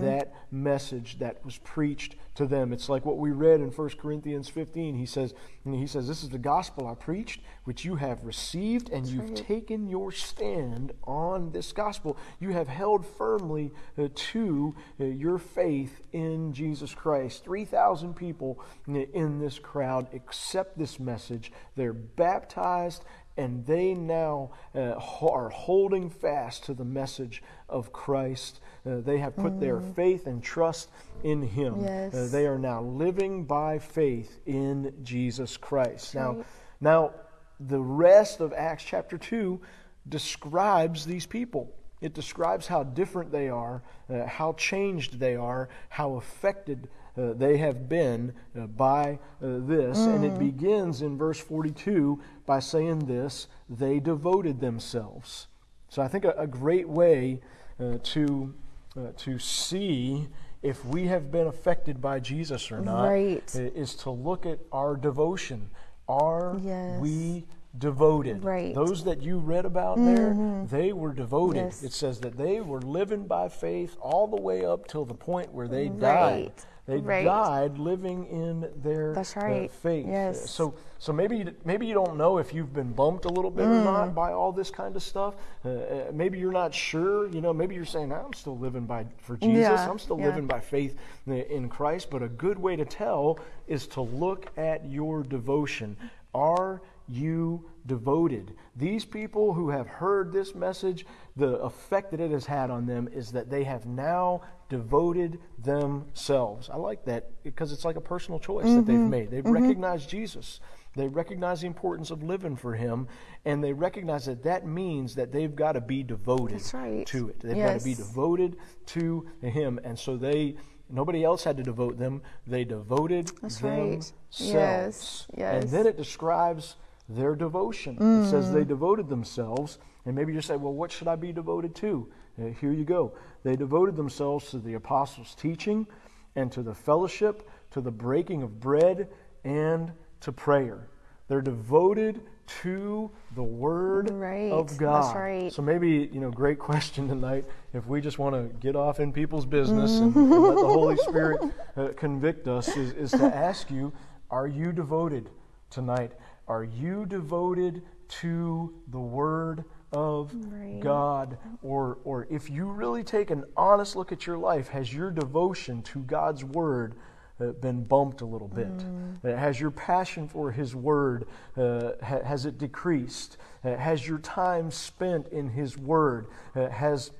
[0.00, 2.72] that message that was preached to them.
[2.72, 4.94] It's like what we read in 1 Corinthians 15.
[4.94, 9.06] He says, he says, This is the gospel I preached, which you have received, and
[9.06, 9.36] you've right.
[9.36, 12.16] taken your stand on this gospel.
[12.38, 17.44] You have held firmly uh, to uh, your faith in Jesus Christ.
[17.44, 21.52] 3,000 people in this crowd accept this message.
[21.74, 23.04] They're baptized,
[23.36, 28.60] and they now uh, are holding fast to the message of Christ.
[28.86, 30.90] Uh, they have put their faith and trust
[31.22, 31.80] in Him.
[31.80, 32.14] Yes.
[32.14, 36.14] Uh, they are now living by faith in Jesus Christ.
[36.14, 36.46] now, right.
[36.80, 37.12] now,
[37.60, 39.60] the rest of Acts chapter 2
[40.08, 41.72] describes these people.
[42.00, 47.56] It describes how different they are, uh, how changed they are, how affected uh, they
[47.56, 49.98] have been uh, by uh, this.
[49.98, 55.46] And it begins in verse 42 by saying this they devoted themselves.
[55.88, 57.40] So I think a, a great way
[57.80, 58.54] uh, to,
[58.96, 60.28] uh, to see
[60.62, 63.54] if we have been affected by Jesus or not Right.
[63.54, 65.70] is to look at our devotion.
[66.08, 67.00] Are Yes.
[67.00, 67.44] we
[67.78, 68.42] devoted?
[68.42, 68.74] Right.
[68.74, 68.84] Mm-hmm.
[68.84, 71.66] Those that you read about there, they were devoted.
[71.66, 71.82] Yes.
[71.82, 75.52] It says that they were living by faith all the way up till the point
[75.52, 76.52] where they died.
[76.86, 77.24] They Right.
[77.24, 79.70] died living in their That's uh, right.
[79.70, 80.06] faith.
[80.06, 80.48] Yes.
[80.50, 83.64] So, so maybe you, maybe you don't know if you've been bumped a little bit
[83.66, 83.84] or Mm.
[83.84, 85.34] not by all this kind of stuff.
[85.64, 87.26] Uh, uh, maybe you're not sure.
[87.26, 89.56] You know, maybe you're saying, "I'm still living by for Jesus.
[89.80, 90.26] Yeah, I'm still yeah.
[90.26, 90.96] living by faith
[91.26, 95.96] in Christ." But a good way to tell is to look at your devotion.
[96.34, 98.52] Are you devoted?
[98.76, 103.08] These people who have heard this message, the effect that it has had on them
[103.12, 106.68] is that they have now devoted themselves.
[106.70, 109.10] I like that because it's like a personal choice that they've mm-hmm.
[109.10, 109.30] made.
[109.30, 109.52] They've mm-hmm.
[109.52, 110.60] recognized Jesus.
[110.96, 113.06] They recognize the importance of living for Him,
[113.44, 117.06] and they recognize that that means that they've got to be devoted right.
[117.06, 117.40] to it.
[117.40, 120.56] They've got to be devoted to Him, and so they.
[120.88, 122.22] Nobody else had to devote them.
[122.46, 123.90] They devoted That's right.
[123.90, 124.12] themselves.
[124.38, 125.26] Yes,
[125.62, 126.76] And then it describes
[127.08, 127.94] their devotion.
[127.94, 128.52] It says mm.
[128.54, 129.78] they devoted themselves.
[130.04, 132.08] And maybe you say, well, what should I be devoted to?
[132.40, 133.12] Uh, here you go.
[133.42, 135.86] They devoted themselves to the apostles' teaching
[136.34, 139.08] and to the fellowship, to the breaking of bread,
[139.44, 140.88] and to prayer.
[141.28, 142.20] They're devoted
[142.62, 145.16] to the Word Right, of God.
[145.16, 145.52] right.
[145.52, 147.44] So maybe, you know, great question tonight.
[147.72, 150.96] If we just want to get off in people's business and, and let the Holy
[151.08, 151.40] Spirit
[151.76, 153.92] uh, convict us, is, is to ask you,
[154.30, 155.28] are you devoted
[155.70, 156.12] tonight?
[156.46, 159.64] Are you devoted to the Word
[159.96, 160.78] of Right.
[160.80, 161.38] God?
[161.62, 165.82] Or, or if you really take an honest look at your life, has your devotion
[165.84, 166.94] to God's Word
[167.40, 168.84] uh, been bumped a little bit?
[169.24, 173.38] Uh, has your passion for His Word, uh, ha- has it decreased?
[173.64, 177.10] Uh, has your time spent in His Word, uh, has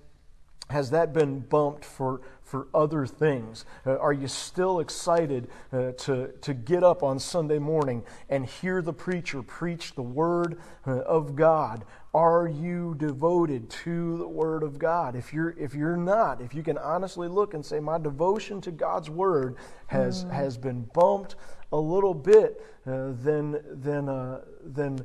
[0.69, 3.65] has that been bumped for, for other things?
[3.87, 8.83] Uh, are you still excited uh, to, to get up on Sunday morning and hear
[8.83, 11.85] the preacher preach the Word uh, of God?
[12.17, 15.17] Are you devoted to the Word of God?
[15.17, 18.71] If you're, if you're not, if you can honestly look and say, My devotion to
[18.71, 19.57] God's Word
[19.89, 21.37] has, has been bumped
[21.73, 24.99] a little bit, uh, then, then, uh, then,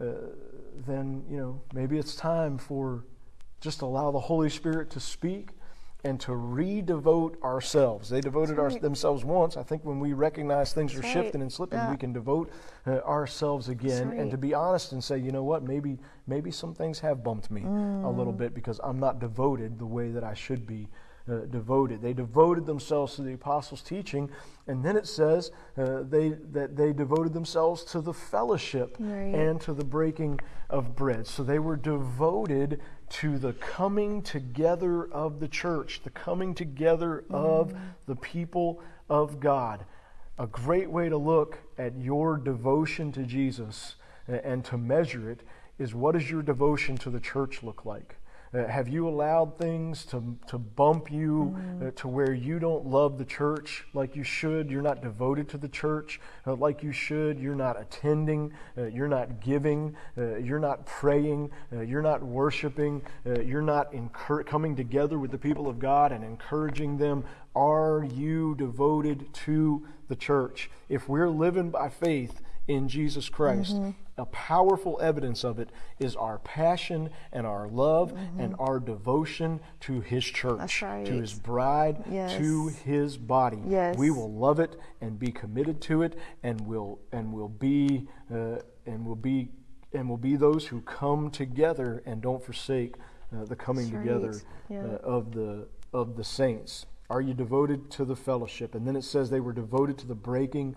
[0.00, 0.04] uh,
[0.86, 3.04] then you know, maybe it's time for
[3.60, 5.50] just allow the Holy Spirit to speak
[6.04, 8.10] and to redevote ourselves.
[8.10, 9.56] They devoted our, themselves once.
[9.56, 11.90] I think when we recognize things are That's shifting and slipping, Yeah.
[11.90, 12.50] we can devote
[12.86, 16.74] uh, ourselves again and to be honest and say, you know what, maybe maybe some
[16.74, 18.38] things have bumped me a little Mm.
[18.38, 20.88] bit because I'm not devoted the way that I should be.
[21.26, 22.02] Uh, devoted.
[22.02, 24.28] They devoted themselves to the apostles' teaching,
[24.66, 29.34] and then it says uh, they that they devoted themselves to the fellowship Right.
[29.34, 31.26] and to the breaking of bread.
[31.26, 32.82] So they were devoted
[33.20, 37.72] to the coming together of the church, the coming together of
[38.06, 39.86] the people of God.
[40.38, 43.94] a great way to look at your devotion to Jesus
[44.26, 45.40] and to measure it
[45.78, 48.16] is what does your devotion to the church look like?
[48.54, 51.88] Uh, have you allowed things to, to bump you mm.
[51.88, 54.70] uh, to where you don't love the church like you should?
[54.70, 57.40] You're not devoted to the church uh, like you should.
[57.40, 58.52] You're not attending.
[58.76, 59.96] You're not giving.
[60.16, 61.50] Uh, you're not praying.
[61.72, 63.02] Uh, you're not worshiping.
[63.24, 67.24] you're not incur- coming together with the people of God and encouraging them.
[67.56, 70.70] Are you devoted to the church?
[70.88, 73.74] If we're living by faith, in Jesus Christ.
[73.74, 73.90] Mm-hmm.
[74.16, 78.40] A powerful evidence of it is our passion and our love mm-hmm.
[78.40, 81.04] and our devotion to His church, right.
[81.04, 82.36] to His bride, yes.
[82.36, 83.60] to His body.
[83.66, 83.96] Yes.
[83.96, 88.58] We will love it and be committed to it, and will and will be uh,
[88.86, 89.48] and will be
[89.92, 92.94] and will be those who come together and don't forsake
[93.34, 94.44] uh, the coming That's together right.
[94.68, 94.84] yeah.
[94.84, 96.86] uh, of the of the saints.
[97.10, 98.74] Are you devoted to the fellowship?
[98.74, 100.74] And then it says they were devoted to the breaking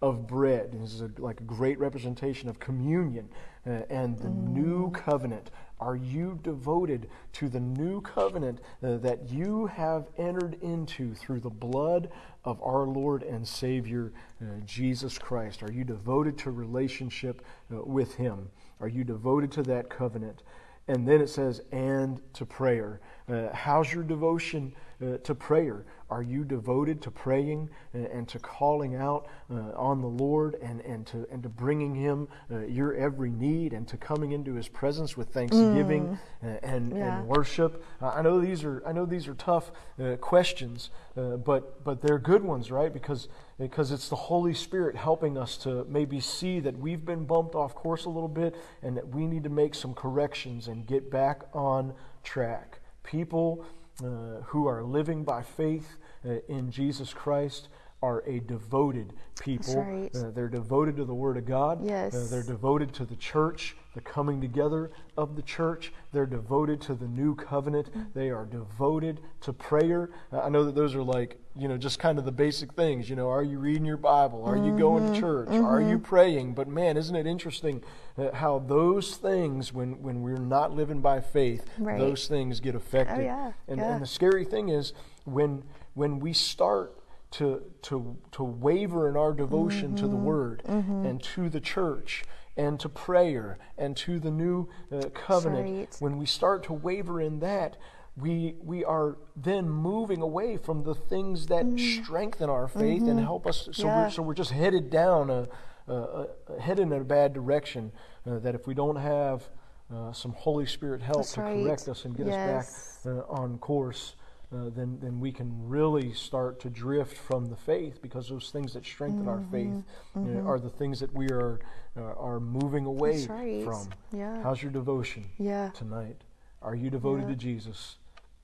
[0.00, 0.72] of bread.
[0.72, 3.28] This is a, like a great representation of communion
[3.66, 4.48] uh, and the mm.
[4.48, 5.50] new covenant.
[5.80, 11.50] Are you devoted to the new covenant uh, that you have entered into through the
[11.50, 12.10] blood
[12.44, 15.62] of our Lord and Savior uh, Jesus Christ?
[15.62, 18.50] Are you devoted to relationship uh, with Him?
[18.80, 20.42] Are you devoted to that covenant?
[20.88, 23.00] And then it says, and to prayer.
[23.28, 24.72] Uh, how's your devotion
[25.02, 25.84] uh, to prayer?
[26.10, 30.80] Are you devoted to praying and, and to calling out uh, on the Lord and,
[30.80, 34.66] and, to, and to bringing Him uh, your every need and to coming into His
[34.66, 36.58] presence with thanksgiving mm.
[36.62, 37.18] and, yeah.
[37.18, 37.84] and worship?
[38.00, 39.70] I know these are, I know these are tough
[40.02, 42.92] uh, questions, uh, but, but they're good ones, right?
[42.92, 47.54] Because, because it's the Holy Spirit helping us to maybe see that we've been bumped
[47.54, 51.10] off course a little bit and that we need to make some corrections and get
[51.10, 51.92] back on
[52.22, 52.78] track.
[53.02, 53.64] People
[54.00, 57.68] uh, who are living by faith uh, in Jesus Christ
[58.02, 59.74] are a devoted people.
[59.82, 60.14] Right.
[60.14, 61.84] Uh, they're devoted to the Word of God.
[61.84, 62.14] Yes.
[62.14, 65.92] Uh, they're devoted to the church, the coming together of the church.
[66.12, 67.90] They're devoted to the new covenant.
[67.90, 68.18] Mm-hmm.
[68.18, 70.10] They are devoted to prayer.
[70.32, 73.10] Uh, I know that those are like, you know, just kind of the basic things.
[73.10, 74.44] You know, are you reading your Bible?
[74.44, 74.66] Are mm-hmm.
[74.66, 75.20] you going to mm-hmm.
[75.20, 75.48] church?
[75.48, 75.64] Mm-hmm.
[75.64, 76.54] Are you praying?
[76.54, 77.82] But man, isn't it interesting
[78.16, 81.98] uh, how those things, when, when we're not living by faith, right.
[81.98, 83.18] those things get affected.
[83.18, 83.52] Oh, yeah.
[83.66, 83.92] And, yeah.
[83.94, 84.92] and the scary thing is
[85.24, 86.97] when when we start
[87.32, 89.96] to, to, to waver in our devotion mm-hmm.
[89.96, 90.24] to the mm-hmm.
[90.24, 91.06] Word mm-hmm.
[91.06, 92.24] and to the church
[92.56, 95.96] and to prayer and to the new uh, covenant, right.
[96.00, 97.76] when we start to waver in that,
[98.16, 102.02] we, we are then moving away from the things that mm.
[102.02, 103.18] strengthen our faith and mm-hmm.
[103.20, 103.68] help us.
[103.72, 104.02] So, yeah.
[104.02, 105.46] we're, so we're just headed down, a,
[105.86, 107.92] a, a headed in a bad direction.
[108.26, 109.48] Uh, that if we don't have
[109.94, 111.62] uh, some Holy Spirit help That's to right.
[111.64, 112.66] correct us and get yes.
[112.66, 114.16] us back uh, on course,
[114.50, 118.72] uh, then, then we can really start to drift from the faith because those things
[118.72, 119.84] that strengthen mm-hmm, our faith
[120.16, 120.46] mm-hmm.
[120.46, 121.60] are the things that we are,
[121.96, 123.62] uh, are moving away right.
[123.62, 123.90] from.
[124.10, 124.42] Yeah.
[124.42, 125.70] How's your devotion yeah.
[125.74, 126.22] tonight?
[126.62, 127.28] Are you devoted yeah.
[127.28, 127.96] to Jesus?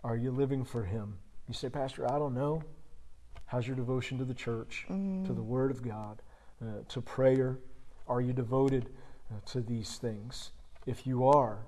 [0.03, 1.17] Are you living for Him?
[1.49, 2.63] You say, Pastor, I don't know.
[3.47, 5.27] How's your devotion to the church, mm.
[5.27, 6.21] to the Word of God,
[6.63, 7.59] uh, to prayer?
[8.09, 8.91] Are you devoted
[9.31, 10.51] uh, to these things?
[10.87, 11.61] If you are,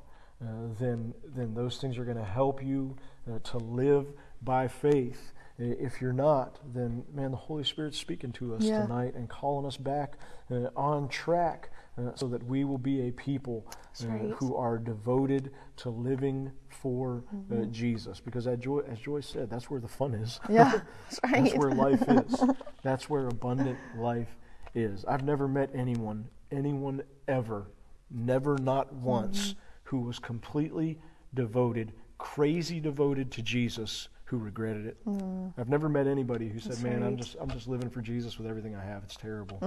[0.42, 2.96] uh, then, then those things are going to help you
[3.30, 4.06] uh, to live
[4.42, 5.32] by faith.
[5.58, 8.82] If you're not, then man, the Holy Spirit's speaking to us yeah.
[8.82, 10.18] tonight and calling us back
[10.50, 13.66] uh, on track uh, so that we will be a people
[14.04, 14.30] uh, right.
[14.32, 17.72] who are devoted to living for uh, mm-hmm.
[17.72, 18.20] Jesus.
[18.20, 20.38] Because as Joy, as Joy said, that's where the fun is.
[20.50, 20.72] Yeah,
[21.04, 21.44] that's right.
[21.44, 22.44] that's where life is.
[22.82, 24.36] That's where abundant life
[24.74, 25.04] is.
[25.06, 27.68] I've never met anyone, anyone ever,
[28.10, 29.58] never not once, mm-hmm.
[29.84, 30.98] who was completely
[31.32, 35.06] devoted, crazy devoted to Jesus who regretted it.
[35.06, 35.52] Mm.
[35.56, 37.06] I've never met anybody who said, That's "Man, right.
[37.06, 39.02] I'm just I'm just living for Jesus with everything I have.
[39.04, 39.58] It's terrible."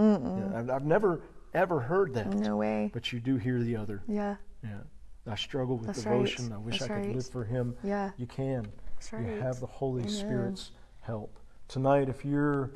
[0.55, 1.21] I've, I've, never
[1.53, 2.33] ever heard that.
[2.33, 2.91] No way.
[2.93, 4.03] But you do hear the other.
[4.07, 4.35] Yeah.
[4.63, 4.79] Yeah.
[5.27, 6.49] I struggle with That's devotion.
[6.49, 6.55] right.
[6.55, 7.15] I wish That's I could right.
[7.15, 7.75] live for Him.
[7.83, 8.11] Yeah.
[8.17, 8.67] You can.
[8.95, 9.25] That's right.
[9.25, 10.13] You have the Holy Amen.
[10.13, 12.09] Spirit's help tonight.
[12.09, 12.71] If you're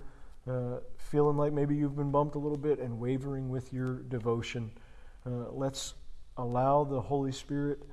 [0.49, 4.71] uh, feeling like maybe you've been bumped a little bit and wavering with your devotion,
[5.25, 5.95] uh, let's
[6.37, 7.83] allow the Holy Spirit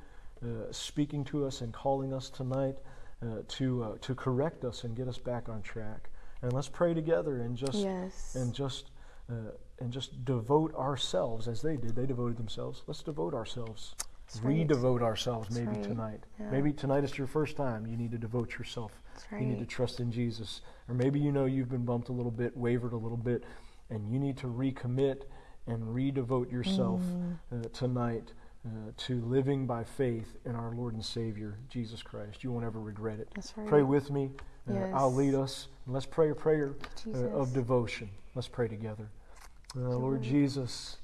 [0.45, 2.77] uh, speaking to us and calling us tonight
[3.23, 6.11] uh, to uh, to correct us and get us back on track.
[6.43, 8.35] And let's pray together and just Yes.
[8.35, 8.91] and just
[9.31, 11.95] uh, and just devote ourselves as they did.
[11.97, 12.83] They devoted themselves.
[12.87, 13.95] Let's devote ourselves.
[14.27, 14.67] That's right.
[14.69, 15.83] Redevote ourselves That's maybe right.
[15.89, 16.21] tonight.
[16.39, 16.51] Yeah.
[16.51, 17.87] Maybe tonight is your first time.
[17.87, 19.03] You need to devote yourself.
[19.15, 20.61] That's You need to trust in Jesus.
[20.89, 23.45] Or maybe you know you've been bumped a little bit, wavered a little bit,
[23.91, 25.23] and you need to recommit
[25.67, 27.37] and redevote yourself Mm.
[27.53, 28.33] uh, tonight
[28.67, 32.45] uh, to living by faith in our Lord and Savior, Jesus Christ.
[32.45, 33.29] You won't ever regret it.
[33.35, 33.67] That's right.
[33.67, 34.31] Pray with me
[34.69, 34.93] Uh, Yes.
[34.95, 35.69] I'll lead us.
[35.87, 36.75] And let's pray a prayer
[37.15, 38.11] uh, of devotion.
[38.35, 39.09] Let's pray together.
[39.75, 40.99] Uh, Lord Jesus,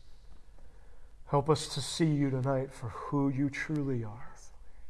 [1.26, 4.34] help us to see you tonight for who you truly are.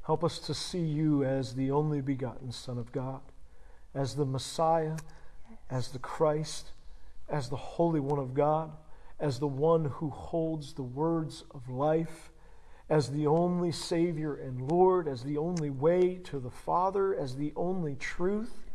[0.02, 3.20] Help us to see you as the only begotten Son of God,
[3.94, 4.96] as the Messiah,
[5.70, 6.70] as the Christ,
[7.28, 8.72] as the Holy One of God,
[9.18, 12.30] as the one who holds the words of life,
[12.88, 17.52] as the only Savior and Lord, as the only way to the Father, as the
[17.56, 18.65] only truth.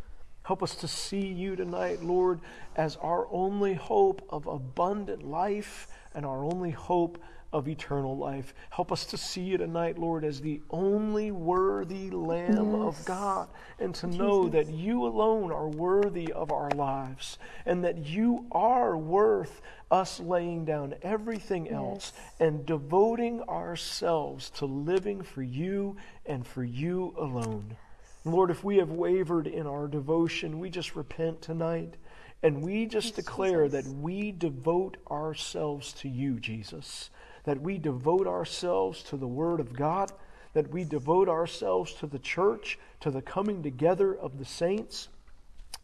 [0.52, 2.42] Help us to see you tonight, Lord,
[2.76, 7.24] as our only hope of abundant life and our only hope
[7.54, 8.54] of eternal life.
[8.70, 13.48] Help us to see you tonight, Lord, as the only worthy Lamb of God,
[13.80, 18.98] and to know that you alone are worthy of our lives, and that you are
[18.98, 25.96] worth us laying down everything else and devoting ourselves to living for you
[26.26, 27.78] and for you alone.
[28.24, 31.96] Lord, if we have wavered in our devotion, we just repent tonight.
[32.44, 37.10] And we just declare that we devote ourselves to you, Jesus.
[37.44, 40.12] That we devote ourselves to the Word of God.
[40.54, 45.10] That we devote ourselves to the church, to the coming together of the saints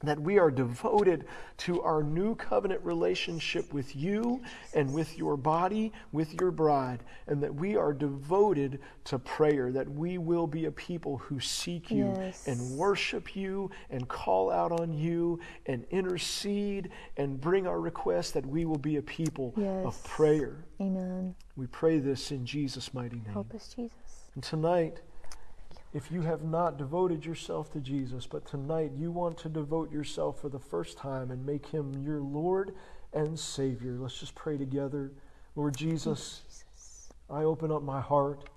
[0.03, 1.25] that we are devoted
[1.57, 4.41] to our new covenant relationship with you
[4.75, 9.89] and with your body, with your bride, and that we are devoted to prayer, that
[9.89, 12.47] we will be a people who seek you Yes.
[12.47, 18.45] and worship you and call out on you and intercede and bring our requests, that
[18.45, 20.63] we will be a people of prayer.
[20.79, 21.33] Amen.
[21.55, 23.33] We pray this in Jesus' mighty name.
[23.33, 24.29] Help us, Jesus.
[24.35, 25.01] And tonight,
[25.93, 30.41] if you have not devoted yourself to Jesus, but tonight you want to devote yourself
[30.41, 32.73] for the first time and make him your Lord
[33.13, 35.11] and Savior, let's just pray together.
[35.55, 37.09] Lord Jesus, Jesus.
[37.29, 38.49] I open up my heart.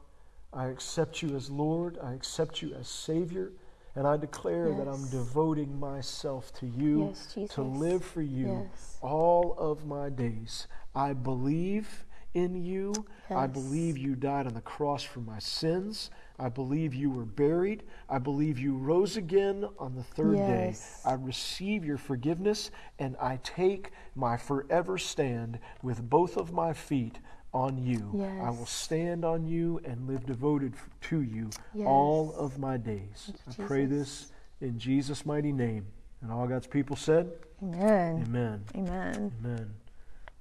[0.53, 1.99] I accept you as Lord.
[2.03, 3.53] I accept you as Savior.
[3.95, 8.99] And I declare that I'm devoting myself to you Yes, to live for you Yes.
[9.03, 10.67] all of my days.
[10.95, 12.05] I believe
[12.35, 12.93] in you.
[13.31, 16.11] I believe you died on the cross for my sins.
[16.41, 17.83] I believe you were buried.
[18.09, 21.03] I believe you rose again on the third Yes.
[21.05, 21.11] day.
[21.11, 27.19] I receive your forgiveness and I take my forever stand with both of my feet
[27.53, 28.25] on you.
[28.43, 30.73] I will stand on you and live devoted
[31.03, 31.87] to you Yes.
[31.87, 33.33] all of my days.
[33.47, 34.33] I you, pray this
[34.63, 35.87] in Jesus' mighty name.
[36.23, 37.33] And all God's people said,
[37.63, 38.23] Amen.
[38.27, 38.65] Amen.
[38.75, 39.33] Amen.
[39.45, 39.75] Amen.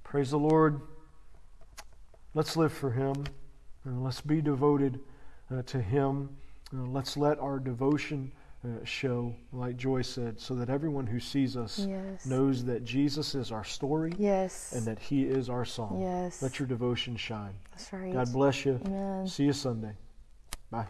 [0.02, 0.80] Praise the Lord.
[2.32, 3.24] Let's live for Him
[3.84, 5.00] and let's be devoted
[5.52, 6.28] uh, to Him.
[6.74, 8.30] Uh, let's let our devotion
[8.64, 12.26] uh, show, like Joy said, so that everyone who sees us Yes.
[12.26, 14.72] knows that Jesus is our story Yes.
[14.74, 16.00] and that He is our song.
[16.00, 16.42] Yes.
[16.42, 17.54] Let your devotion shine.
[17.92, 18.12] Right.
[18.12, 18.78] God bless you.
[18.84, 19.26] Amen.
[19.26, 19.92] See you Sunday.
[20.70, 20.86] Bye.